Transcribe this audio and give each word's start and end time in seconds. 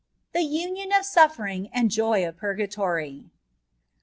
THE 0.33 0.41
UNION 0.41 0.91
OF 0.93 1.05
SUFFEBINO 1.05 1.69
AND 1.73 1.91
JOT 1.91 2.13
IN 2.21 2.33
PURGATORT. 2.33 3.25